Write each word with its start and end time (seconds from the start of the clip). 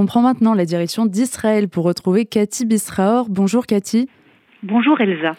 On 0.00 0.06
prend 0.06 0.22
maintenant 0.22 0.54
la 0.54 0.64
direction 0.64 1.06
d'Israël 1.06 1.68
pour 1.68 1.84
retrouver 1.84 2.24
Cathy 2.24 2.64
Bisraor. 2.64 3.28
Bonjour 3.28 3.66
Cathy. 3.66 4.08
Bonjour 4.62 5.00
Elsa. 5.00 5.34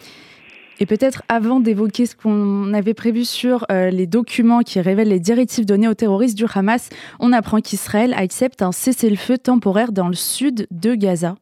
Et 0.82 0.85
peut-être 0.85 1.24
avant 1.29 1.62
d'évoquer 1.62 2.05
ce 2.05 2.13
qu'on 2.13 2.74
avait 2.74 2.93
prévu 2.93 3.24
sur 3.24 3.66
euh, 3.72 3.90
les 3.90 4.06
documents 4.06 4.59
qui 4.59 4.82
révèlent 4.82 5.08
les 5.08 5.22
directives 5.22 5.66
données 5.66 5.87
aux 5.87 5.93
terroristes 5.93 6.37
du 6.37 6.43
Hamas, 6.53 6.90
on 7.22 7.32
apprend 7.32 7.61
qu'Israël 7.61 8.14
accepte 8.14 8.61
un 8.61 8.73
cessez-le-feu 8.73 9.38
temporaire 9.38 9.93
dans 9.93 10.09
le 10.09 10.14
sud 10.14 10.68
de 10.71 10.94
Gaza. 10.94 11.36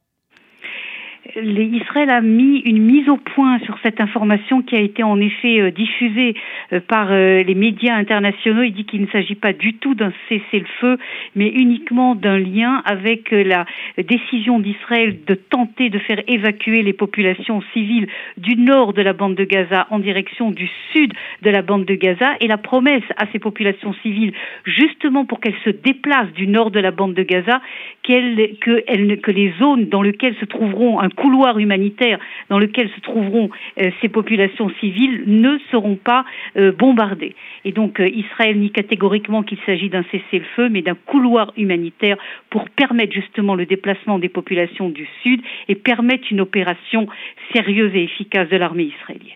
Israël 1.43 2.09
a 2.09 2.21
mis 2.21 2.59
une 2.59 2.81
mise 2.81 3.07
au 3.09 3.17
point 3.17 3.59
sur 3.59 3.77
cette 3.83 4.01
information 4.01 4.61
qui 4.61 4.75
a 4.75 4.79
été 4.79 5.03
en 5.03 5.20
effet 5.20 5.59
euh, 5.59 5.71
diffusée 5.71 6.35
euh, 6.73 6.79
par 6.79 7.11
euh, 7.11 7.43
les 7.43 7.53
médias 7.53 7.95
internationaux. 7.95 8.63
Il 8.63 8.73
dit 8.73 8.85
qu'il 8.85 9.02
ne 9.02 9.07
s'agit 9.07 9.35
pas 9.35 9.53
du 9.53 9.75
tout 9.75 9.93
d'un 9.93 10.11
cessez-le-feu, 10.29 10.97
mais 11.35 11.47
uniquement 11.47 12.15
d'un 12.15 12.39
lien 12.39 12.81
avec 12.85 13.31
la 13.31 13.65
décision 13.97 14.59
d'Israël 14.59 15.17
de 15.26 15.35
tenter 15.35 15.89
de 15.89 15.99
faire 15.99 16.21
évacuer 16.27 16.81
les 16.81 16.93
populations 16.93 17.62
civiles 17.73 18.07
du 18.38 18.55
nord 18.55 18.93
de 18.93 19.01
la 19.01 19.13
bande 19.13 19.35
de 19.35 19.43
Gaza 19.43 19.88
en 19.90 19.99
direction 19.99 20.51
du 20.51 20.70
sud 20.91 21.13
de 21.41 21.49
la 21.49 21.62
bande 21.62 21.85
de 21.85 21.95
Gaza 21.95 22.31
et 22.40 22.48
la 22.48 22.57
promesse 22.57 23.04
à 23.17 23.26
ces 23.31 23.40
populations 23.40 23.93
civiles, 24.01 24.34
justement 24.65 25.26
pour 25.26 25.40
qu'elles 25.40 25.59
se 25.63 25.70
déplacent 25.70 26.34
du 26.34 26.48
nord 26.48 26.71
de 26.71 26.79
la 26.79 26.91
bande 26.91 27.13
de 27.13 27.23
Gaza, 27.23 27.62
que, 28.04 29.15
que 29.15 29.31
les 29.31 29.54
zones 29.59 29.90
dans 29.90 30.01
lesquelles 30.01 30.35
se 30.40 30.45
trouveront 30.45 30.99
un 30.99 31.09
couloir 31.27 31.59
humanitaire 31.59 32.20
dans 32.49 32.58
lequel 32.58 32.90
se 32.95 33.02
trouveront 33.02 33.49
euh, 33.81 33.91
ces 34.02 34.08
populations 34.08 34.72
civiles 34.80 35.23
ne 35.27 35.58
seront 35.72 35.98
pas 35.98 36.23
euh, 36.55 36.72
bombardées. 36.72 37.35
Et 37.66 37.73
donc 37.73 37.99
euh, 37.99 38.08
Israël 38.08 38.58
nie 38.58 38.72
catégoriquement 38.72 39.44
qu'il 39.44 39.58
s'agit 39.66 39.90
d'un 39.90 40.04
cessez-le-feu, 40.04 40.70
mais 40.70 40.82
d'un 40.82 40.95
couloir 40.95 41.52
humanitaire 41.58 42.16
pour 42.49 42.70
permettre 42.70 43.12
justement 43.12 43.55
le 43.55 43.66
déplacement 43.66 44.20
des 44.20 44.30
populations 44.30 44.88
du 44.88 45.05
Sud 45.21 45.41
et 45.68 45.76
permettre 45.76 46.27
une 46.32 46.40
opération 46.40 47.08
sérieuse 47.54 47.94
et 47.94 48.04
efficace 48.04 48.48
de 48.48 48.55
l'armée 48.55 48.94
israélienne. 48.98 49.35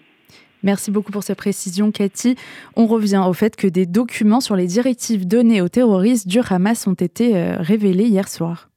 Merci 0.63 0.91
beaucoup 0.91 1.11
pour 1.11 1.23
ces 1.23 1.35
précisions, 1.35 1.91
Cathy. 1.91 2.35
On 2.77 2.85
revient 2.85 3.21
au 3.27 3.33
fait 3.33 3.57
que 3.57 3.67
des 3.67 3.85
documents 3.85 4.39
sur 4.39 4.55
les 4.55 4.67
directives 4.67 5.27
données 5.27 5.61
aux 5.61 5.67
terroristes 5.67 6.29
du 6.29 6.39
Hamas 6.49 6.87
ont 6.87 6.93
été 6.93 7.33
révélés 7.59 8.05
hier 8.05 8.29
soir. 8.29 8.70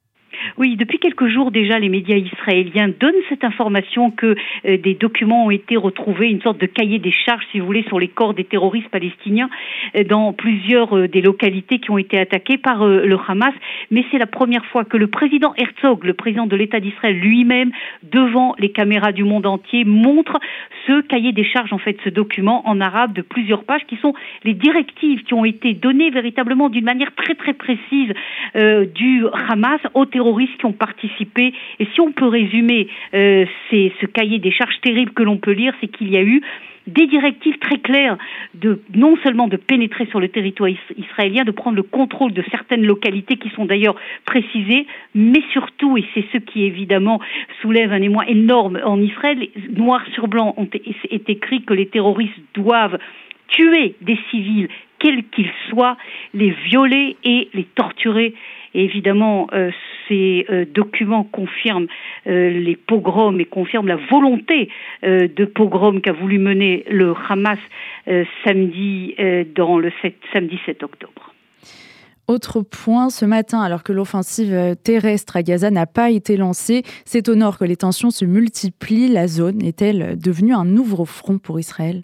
Oui, 0.56 0.76
depuis 0.76 1.00
quelques 1.00 1.26
jours 1.26 1.50
déjà, 1.50 1.80
les 1.80 1.88
médias 1.88 2.16
israéliens 2.16 2.88
donnent 2.88 3.12
cette 3.28 3.42
information 3.42 4.12
que 4.12 4.36
euh, 4.66 4.76
des 4.76 4.94
documents 4.94 5.46
ont 5.46 5.50
été 5.50 5.76
retrouvés, 5.76 6.28
une 6.30 6.40
sorte 6.42 6.60
de 6.60 6.66
cahier 6.66 7.00
des 7.00 7.10
charges, 7.10 7.44
si 7.50 7.58
vous 7.58 7.66
voulez, 7.66 7.82
sur 7.88 7.98
les 7.98 8.06
corps 8.06 8.34
des 8.34 8.44
terroristes 8.44 8.88
palestiniens 8.88 9.50
euh, 9.96 10.04
dans 10.04 10.32
plusieurs 10.32 10.96
euh, 10.96 11.08
des 11.08 11.22
localités 11.22 11.80
qui 11.80 11.90
ont 11.90 11.98
été 11.98 12.20
attaquées 12.20 12.56
par 12.56 12.86
le 12.86 13.18
Hamas. 13.26 13.52
Mais 13.90 14.04
c'est 14.12 14.18
la 14.18 14.26
première 14.26 14.64
fois 14.66 14.84
que 14.84 14.96
le 14.96 15.08
président 15.08 15.54
Herzog, 15.56 16.04
le 16.04 16.14
président 16.14 16.46
de 16.46 16.54
l'État 16.54 16.78
d'Israël 16.78 17.16
lui-même, 17.18 17.72
devant 18.04 18.54
les 18.60 18.70
caméras 18.70 19.10
du 19.10 19.24
monde 19.24 19.46
entier, 19.46 19.84
montre 19.84 20.38
ce 20.86 21.00
cahier 21.00 21.32
des 21.32 21.44
charges, 21.44 21.72
en 21.72 21.78
fait, 21.78 21.96
ce 22.04 22.10
document 22.10 22.62
en 22.68 22.80
arabe 22.80 23.12
de 23.12 23.22
plusieurs 23.22 23.64
pages, 23.64 23.84
qui 23.88 23.96
sont 23.96 24.14
les 24.44 24.54
directives 24.54 25.24
qui 25.24 25.34
ont 25.34 25.44
été 25.44 25.74
données 25.74 26.10
véritablement 26.10 26.68
d'une 26.68 26.84
manière 26.84 27.12
très 27.16 27.34
très 27.34 27.54
précise 27.54 28.12
du 28.54 29.24
Hamas 29.48 29.80
aux 29.94 30.06
terroristes 30.06 30.43
qui 30.58 30.66
ont 30.66 30.72
participé. 30.72 31.52
Et 31.78 31.86
si 31.94 32.00
on 32.00 32.12
peut 32.12 32.28
résumer 32.28 32.88
euh, 33.14 33.44
ce 33.70 34.06
cahier 34.06 34.38
des 34.38 34.52
charges 34.52 34.80
terribles 34.82 35.12
que 35.12 35.22
l'on 35.22 35.38
peut 35.38 35.52
lire, 35.52 35.74
c'est 35.80 35.88
qu'il 35.88 36.10
y 36.10 36.16
a 36.16 36.22
eu 36.22 36.42
des 36.86 37.06
directives 37.06 37.58
très 37.58 37.78
claires 37.78 38.18
de 38.54 38.82
non 38.94 39.16
seulement 39.22 39.48
de 39.48 39.56
pénétrer 39.56 40.06
sur 40.06 40.20
le 40.20 40.28
territoire 40.28 40.68
israélien, 40.96 41.44
de 41.44 41.50
prendre 41.50 41.76
le 41.76 41.82
contrôle 41.82 42.32
de 42.32 42.44
certaines 42.50 42.84
localités 42.84 43.36
qui 43.36 43.48
sont 43.50 43.64
d'ailleurs 43.64 43.96
précisées, 44.26 44.86
mais 45.14 45.42
surtout, 45.52 45.96
et 45.96 46.04
c'est 46.12 46.24
ce 46.32 46.38
qui 46.38 46.64
évidemment 46.64 47.20
soulève 47.62 47.92
un 47.92 48.02
émoi 48.02 48.28
énorme 48.28 48.78
en 48.84 49.00
Israël, 49.00 49.48
noir 49.70 50.02
sur 50.12 50.28
blanc 50.28 50.54
est 51.10 51.30
écrit 51.30 51.62
que 51.62 51.72
les 51.72 51.86
terroristes 51.86 52.34
doivent 52.54 52.98
tuer 53.48 53.94
des 54.02 54.18
civils, 54.30 54.68
quels 54.98 55.24
qu'ils 55.24 55.50
soient, 55.70 55.96
les 56.34 56.50
violer 56.50 57.16
et 57.24 57.48
les 57.54 57.64
torturer 57.64 58.34
et 58.74 58.84
évidemment, 58.84 59.46
euh, 59.52 59.70
ces 60.08 60.46
euh, 60.50 60.64
documents 60.64 61.24
confirment 61.24 61.86
euh, 62.26 62.50
les 62.50 62.76
pogroms 62.76 63.38
et 63.40 63.44
confirment 63.44 63.88
la 63.88 63.96
volonté 63.96 64.68
de 65.02 65.44
pogrom 65.44 66.00
qu'a 66.00 66.12
voulu 66.12 66.38
mener 66.38 66.84
le 66.88 67.14
Hamas 67.28 67.58
samedi 68.44 69.14
dans 69.54 69.78
le 69.78 69.92
7, 70.02 70.14
samedi 70.32 70.58
7 70.66 70.82
octobre. 70.82 71.32
Autre 72.26 72.62
point, 72.62 73.10
ce 73.10 73.24
matin, 73.24 73.60
alors 73.60 73.82
que 73.82 73.92
l'offensive 73.92 74.76
terrestre 74.82 75.36
à 75.36 75.42
Gaza 75.42 75.70
n'a 75.70 75.86
pas 75.86 76.10
été 76.10 76.36
lancée, 76.36 76.82
c'est 77.04 77.28
au 77.28 77.34
nord 77.34 77.58
que 77.58 77.64
les 77.64 77.76
tensions 77.76 78.10
se 78.10 78.24
multiplient. 78.24 79.08
La 79.08 79.28
zone 79.28 79.62
est-elle 79.62 80.18
devenue 80.18 80.54
un 80.54 80.64
nouveau 80.64 81.04
front 81.04 81.38
pour 81.38 81.60
Israël? 81.60 82.02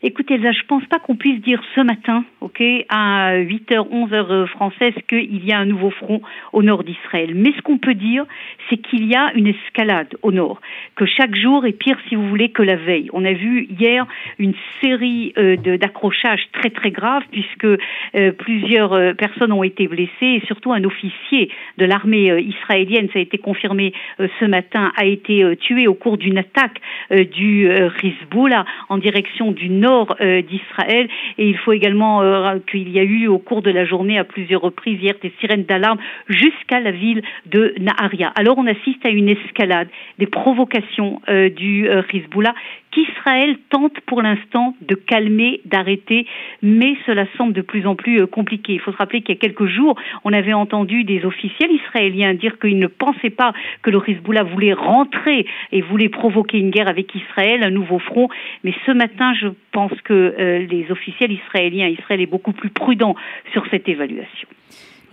Écoutez, 0.00 0.38
là, 0.38 0.52
je 0.52 0.62
pense 0.68 0.84
pas 0.86 1.00
qu'on 1.00 1.16
puisse 1.16 1.40
dire 1.40 1.60
ce 1.74 1.80
matin, 1.80 2.24
ok, 2.40 2.62
à 2.88 3.34
8h, 3.38 3.88
11h 3.90 4.46
française, 4.46 4.94
qu'il 5.08 5.44
y 5.44 5.52
a 5.52 5.58
un 5.58 5.64
nouveau 5.64 5.90
front 5.90 6.22
au 6.52 6.62
nord 6.62 6.84
d'Israël. 6.84 7.32
Mais 7.34 7.52
ce 7.56 7.62
qu'on 7.62 7.78
peut 7.78 7.94
dire, 7.94 8.24
c'est 8.70 8.76
qu'il 8.76 9.06
y 9.06 9.16
a 9.16 9.32
une 9.34 9.48
escalade 9.48 10.14
au 10.22 10.30
nord, 10.30 10.60
que 10.94 11.04
chaque 11.04 11.34
jour 11.34 11.66
est 11.66 11.72
pire, 11.72 11.98
si 12.08 12.14
vous 12.14 12.28
voulez, 12.28 12.50
que 12.50 12.62
la 12.62 12.76
veille. 12.76 13.10
On 13.12 13.24
a 13.24 13.32
vu 13.32 13.66
hier 13.80 14.06
une 14.38 14.54
série 14.80 15.32
euh, 15.36 15.56
d'accrochages 15.56 16.46
très 16.52 16.70
très 16.70 16.92
graves, 16.92 17.24
puisque 17.32 17.64
euh, 17.64 18.30
plusieurs 18.38 18.92
euh, 18.92 19.14
personnes 19.14 19.50
ont 19.50 19.64
été 19.64 19.88
blessées, 19.88 20.10
et 20.20 20.42
surtout 20.46 20.72
un 20.72 20.84
officier 20.84 21.50
de 21.76 21.84
l'armée 21.84 22.40
israélienne, 22.40 23.08
ça 23.12 23.18
a 23.18 23.22
été 23.22 23.38
confirmé 23.38 23.92
ce 24.18 24.44
matin, 24.44 24.92
a 24.96 25.04
été 25.04 25.56
tué 25.56 25.86
au 25.88 25.94
cours 25.94 26.18
d'une 26.18 26.38
attaque 26.38 26.80
du 27.10 27.68
Hezbollah 27.68 28.64
en 28.88 28.98
direction 28.98 29.52
du 29.52 29.68
nord 29.68 29.87
euh, 30.20 30.42
d'Israël. 30.42 31.08
Et 31.38 31.48
il 31.48 31.56
faut 31.58 31.72
également 31.72 32.22
euh, 32.22 32.58
qu'il 32.70 32.88
y 32.90 32.98
a 32.98 33.02
eu 33.02 33.26
au 33.26 33.38
cours 33.38 33.62
de 33.62 33.70
la 33.70 33.84
journée 33.84 34.18
à 34.18 34.24
plusieurs 34.24 34.60
reprises 34.60 35.00
hier 35.00 35.14
des 35.22 35.32
sirènes 35.40 35.64
d'alarme 35.64 35.98
jusqu'à 36.28 36.80
la 36.80 36.90
ville 36.90 37.22
de 37.46 37.74
Naharia. 37.78 38.32
Alors 38.36 38.58
on 38.58 38.66
assiste 38.66 39.04
à 39.04 39.10
une 39.10 39.28
escalade 39.28 39.88
des 40.18 40.26
provocations 40.26 41.20
euh, 41.28 41.48
du 41.48 41.88
Hezbollah 42.12 42.54
qu'Israël 42.90 43.56
tente 43.70 44.00
pour 44.06 44.22
l'instant 44.22 44.74
de 44.80 44.94
calmer, 44.94 45.60
d'arrêter, 45.64 46.26
mais 46.62 46.96
cela 47.06 47.26
semble 47.36 47.52
de 47.52 47.62
plus 47.62 47.86
en 47.86 47.94
plus 47.94 48.26
compliqué. 48.26 48.74
Il 48.74 48.80
faut 48.80 48.92
se 48.92 48.96
rappeler 48.96 49.22
qu'il 49.22 49.34
y 49.34 49.38
a 49.38 49.40
quelques 49.40 49.66
jours, 49.66 49.96
on 50.24 50.32
avait 50.32 50.52
entendu 50.52 51.04
des 51.04 51.24
officiels 51.24 51.70
israéliens 51.72 52.34
dire 52.34 52.58
qu'ils 52.58 52.78
ne 52.78 52.86
pensaient 52.86 53.30
pas 53.30 53.52
que 53.82 53.90
le 53.90 54.00
Hezbollah 54.06 54.44
voulait 54.44 54.72
rentrer 54.72 55.46
et 55.72 55.82
voulait 55.82 56.08
provoquer 56.08 56.58
une 56.58 56.70
guerre 56.70 56.88
avec 56.88 57.14
Israël, 57.14 57.62
un 57.62 57.70
nouveau 57.70 57.98
front. 57.98 58.28
Mais 58.64 58.74
ce 58.86 58.92
matin, 58.92 59.34
je 59.34 59.48
pense 59.72 59.92
que 60.02 60.12
euh, 60.12 60.66
les 60.66 60.90
officiels 60.90 61.32
israéliens, 61.32 61.88
Israël 61.88 62.20
est 62.20 62.26
beaucoup 62.26 62.52
plus 62.52 62.70
prudent 62.70 63.14
sur 63.52 63.66
cette 63.70 63.88
évaluation. 63.88 64.48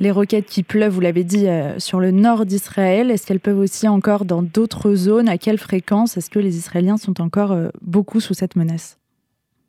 Les 0.02 0.12
roquettes 0.12 0.48
qui 0.48 0.64
pleuvent, 0.64 0.94
vous 0.94 1.00
l'avez 1.00 1.24
dit, 1.24 1.48
euh, 1.48 1.80
sur 1.80 2.02
le 2.02 2.12
nord 2.12 2.46
d'Israël, 2.46 3.12
est-ce 3.12 3.26
qu'elles 3.26 3.40
peuvent 3.40 3.60
aussi 3.60 3.88
encore 3.88 4.26
dans 4.26 4.42
d'autres 4.42 4.94
zones? 4.94 5.30
À 5.30 5.38
quelle 5.38 5.58
fréquence? 5.58 6.18
Est-ce 6.18 6.30
que 6.30 6.40
les 6.40 6.58
Israéliens 6.58 6.98
sont 6.98 7.22
encore 7.22 7.54
euh, 7.54 7.70
beaucoup 7.82 8.20
sous 8.20 8.34
cette 8.34 8.58
menace? 8.58 8.98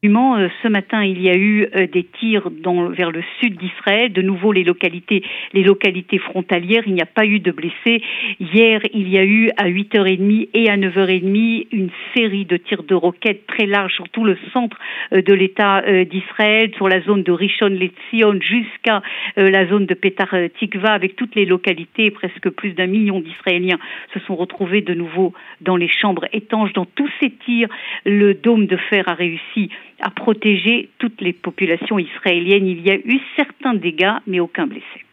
Ce 0.02 0.68
matin, 0.68 1.02
il 1.04 1.20
y 1.22 1.28
a 1.28 1.36
eu 1.36 1.66
euh, 1.74 1.86
des 1.86 2.04
tirs 2.04 2.50
dans, 2.50 2.88
vers 2.90 3.10
le 3.10 3.22
sud 3.40 3.56
d'Israël. 3.56 4.12
De 4.12 4.22
nouveau, 4.22 4.52
les 4.52 4.64
localités, 4.64 5.22
les 5.52 5.62
localités 5.62 6.18
frontalières. 6.18 6.82
Il 6.86 6.94
n'y 6.94 7.02
a 7.02 7.06
pas 7.06 7.24
eu 7.24 7.40
de 7.40 7.50
blessés. 7.50 8.02
Hier, 8.38 8.80
il 8.92 9.08
y 9.08 9.18
a 9.18 9.24
eu 9.24 9.50
à 9.56 9.68
8h30 9.68 10.48
et 10.54 10.70
à 10.70 10.76
9h30 10.76 11.68
une 11.72 11.90
série 12.14 12.44
de 12.44 12.56
tirs 12.56 12.82
de 12.82 12.94
roquettes 12.94 13.46
très 13.46 13.66
larges 13.66 13.94
sur 13.94 14.08
tout 14.10 14.24
le 14.24 14.36
centre 14.52 14.76
euh, 15.12 15.22
de 15.22 15.32
l'État 15.32 15.82
d'Israël, 16.04 16.72
sur 16.76 16.88
la 16.88 17.00
zone 17.00 17.22
de 17.22 17.32
Rishon 17.32 17.68
LeZion 17.68 18.40
jusqu'à 18.40 19.02
la 19.36 19.66
zone 19.66 19.86
de 19.86 19.94
Petar 19.94 20.28
Tikva, 20.58 20.92
avec 20.92 21.16
toutes 21.16 21.34
les 21.34 21.44
localités. 21.44 22.10
Presque 22.10 22.50
plus 22.50 22.72
d'un 22.72 22.86
million 22.86 23.20
d'Israéliens 23.20 23.78
se 24.12 24.20
sont 24.20 24.36
retrouvés 24.36 24.80
de 24.80 24.94
nouveau 24.94 25.32
dans 25.60 25.76
les 25.76 25.88
chambres 25.88 26.26
étanches. 26.32 26.72
Dans 26.72 26.84
tous 26.84 27.10
ces 27.20 27.30
tirs, 27.30 27.68
le 28.04 28.34
dôme 28.34 28.66
de 28.66 28.76
fer 28.76 29.08
a 29.08 29.14
réussi 29.14 29.70
à 30.00 30.10
protéger 30.10 30.90
toutes 30.98 31.20
les 31.20 31.32
populations 31.32 31.98
israéliennes. 31.98 32.66
Il 32.66 32.82
y 32.82 32.90
a 32.90 32.96
eu 32.96 33.20
certains 33.36 33.74
dégâts, 33.74 34.16
mais 34.26 34.40
aucun 34.40 34.66
blessé. 34.66 35.06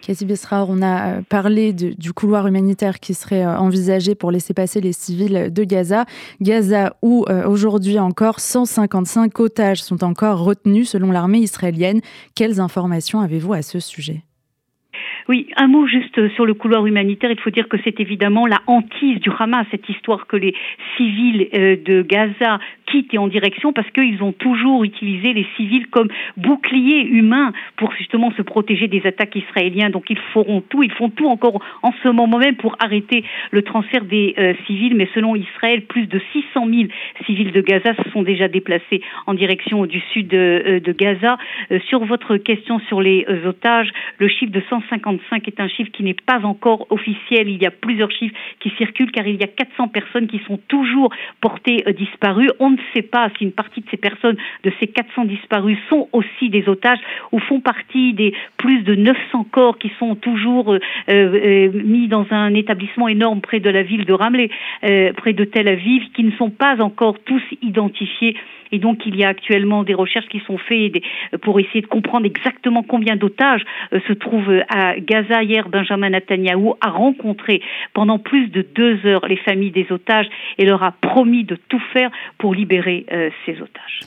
Cathy 0.00 0.24
Bessrar, 0.24 0.66
on 0.68 0.80
a 0.82 1.18
euh, 1.18 1.20
parlé 1.28 1.72
du 1.72 2.12
couloir 2.12 2.46
humanitaire 2.46 3.00
qui 3.00 3.12
serait 3.12 3.44
euh, 3.44 3.56
envisagé 3.56 4.14
pour 4.14 4.32
laisser 4.32 4.54
passer 4.54 4.80
les 4.80 4.92
civils 4.92 5.52
de 5.52 5.64
Gaza. 5.64 6.04
Gaza 6.40 6.94
où 7.02 7.24
euh, 7.28 7.46
aujourd'hui 7.46 7.98
encore 7.98 8.40
155 8.40 9.38
otages 9.40 9.82
sont 9.82 10.02
encore 10.02 10.42
retenus 10.42 10.88
selon 10.88 11.12
l'armée 11.12 11.38
israélienne. 11.38 12.00
Quelles 12.34 12.60
informations 12.60 13.20
avez-vous 13.20 13.52
à 13.52 13.62
ce 13.62 13.78
sujet? 13.78 14.22
Oui, 15.28 15.48
un 15.56 15.68
mot 15.68 15.86
juste 15.86 16.28
sur 16.34 16.46
le 16.46 16.54
couloir 16.54 16.86
humanitaire. 16.86 17.30
Il 17.30 17.38
faut 17.38 17.50
dire 17.50 17.68
que 17.68 17.76
c'est 17.84 18.00
évidemment 18.00 18.46
la 18.46 18.60
hantise 18.66 19.20
du 19.20 19.30
Hamas, 19.38 19.66
cette 19.70 19.88
histoire 19.88 20.26
que 20.26 20.36
les 20.36 20.54
civils 20.96 21.48
de 21.52 22.02
Gaza 22.02 22.58
quittent 22.90 23.14
et 23.14 23.18
en 23.18 23.28
direction 23.28 23.72
parce 23.72 23.90
qu'ils 23.90 24.22
ont 24.22 24.32
toujours 24.32 24.84
utilisé 24.84 25.32
les 25.32 25.46
civils 25.56 25.86
comme 25.88 26.08
boucliers 26.36 27.06
humains 27.06 27.52
pour 27.76 27.92
justement 27.92 28.32
se 28.32 28.42
protéger 28.42 28.88
des 28.88 29.06
attaques 29.06 29.36
israéliennes. 29.36 29.92
Donc 29.92 30.10
ils 30.10 30.18
feront 30.32 30.60
tout, 30.60 30.82
ils 30.82 30.92
font 30.92 31.10
tout 31.10 31.28
encore 31.28 31.62
en 31.82 31.92
ce 32.02 32.08
moment 32.08 32.38
même 32.38 32.56
pour 32.56 32.76
arrêter 32.80 33.24
le 33.50 33.62
transfert 33.62 34.04
des 34.04 34.34
euh, 34.38 34.54
civils. 34.66 34.94
Mais 34.94 35.08
selon 35.14 35.36
Israël, 35.36 35.82
plus 35.82 36.06
de 36.06 36.20
600 36.32 36.66
000 36.66 36.88
civils 37.26 37.52
de 37.52 37.60
Gaza 37.60 37.94
se 37.94 38.10
sont 38.10 38.22
déjà 38.22 38.48
déplacés 38.48 39.02
en 39.26 39.34
direction 39.34 39.86
du 39.86 40.00
sud 40.12 40.28
de, 40.28 40.62
euh, 40.66 40.80
de 40.80 40.92
Gaza. 40.92 41.38
Euh, 41.70 41.78
sur 41.88 42.04
votre 42.04 42.36
question 42.36 42.80
sur 42.88 43.00
les 43.00 43.26
otages, 43.46 43.90
le 44.18 44.28
chiffre 44.28 44.52
de 44.52 44.62
155 44.68 45.46
est 45.46 45.60
un 45.60 45.68
chiffre 45.68 45.90
qui 45.92 46.02
n'est 46.02 46.14
pas 46.14 46.40
encore 46.44 46.86
officiel. 46.90 47.48
Il 47.48 47.62
y 47.62 47.66
a 47.66 47.70
plusieurs 47.70 48.10
chiffres 48.10 48.34
qui 48.60 48.70
circulent 48.78 49.12
car 49.12 49.26
il 49.26 49.36
y 49.36 49.44
a 49.44 49.48
400 49.48 49.88
personnes 49.88 50.26
qui 50.26 50.40
sont 50.46 50.58
toujours 50.68 51.12
portées 51.40 51.84
disparues. 51.96 52.50
Sait 52.94 53.02
pas 53.02 53.30
si 53.36 53.44
une 53.44 53.52
partie 53.52 53.80
de 53.80 53.86
ces 53.90 53.96
personnes, 53.96 54.36
de 54.64 54.72
ces 54.80 54.86
400 54.86 55.24
disparus, 55.24 55.78
sont 55.88 56.08
aussi 56.12 56.50
des 56.50 56.68
otages 56.68 56.98
ou 57.32 57.38
font 57.38 57.60
partie 57.60 58.12
des 58.14 58.34
plus 58.56 58.82
de 58.82 58.94
900 58.94 59.46
corps 59.50 59.78
qui 59.78 59.90
sont 59.98 60.14
toujours 60.14 60.76
mis 61.08 62.08
dans 62.08 62.26
un 62.30 62.54
établissement 62.54 63.08
énorme 63.08 63.40
près 63.40 63.60
de 63.60 63.70
la 63.70 63.82
ville 63.82 64.04
de 64.04 64.12
Ramleh, 64.12 64.50
près 65.16 65.32
de 65.32 65.44
Tel 65.44 65.68
Aviv, 65.68 66.04
qui 66.14 66.24
ne 66.24 66.32
sont 66.32 66.50
pas 66.50 66.80
encore 66.80 67.18
tous 67.24 67.42
identifiés. 67.62 68.36
Et 68.72 68.78
donc, 68.78 69.06
il 69.06 69.16
y 69.16 69.24
a 69.24 69.28
actuellement 69.28 69.82
des 69.82 69.94
recherches 69.94 70.28
qui 70.28 70.40
sont 70.40 70.58
faites 70.58 71.02
pour 71.42 71.60
essayer 71.60 71.80
de 71.80 71.86
comprendre 71.86 72.26
exactement 72.26 72.82
combien 72.82 73.16
d'otages 73.16 73.62
euh, 73.92 74.00
se 74.06 74.12
trouvent 74.12 74.62
à 74.68 74.98
Gaza. 74.98 75.42
Hier, 75.42 75.68
Benjamin 75.68 76.10
Netanyahu 76.10 76.72
a 76.80 76.90
rencontré 76.90 77.62
pendant 77.94 78.18
plus 78.18 78.48
de 78.48 78.62
deux 78.62 79.04
heures 79.06 79.26
les 79.26 79.36
familles 79.36 79.70
des 79.70 79.86
otages 79.90 80.28
et 80.58 80.64
leur 80.64 80.82
a 80.82 80.92
promis 80.92 81.44
de 81.44 81.56
tout 81.68 81.82
faire 81.92 82.10
pour 82.38 82.54
libérer 82.54 83.06
euh, 83.12 83.30
ces 83.44 83.60
otages. 83.60 84.00